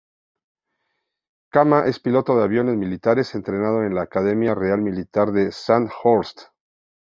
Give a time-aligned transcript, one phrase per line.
[1.57, 6.41] Khama es piloto de aviones militares, entrenado en la Academia Real Militar de Sandhurst.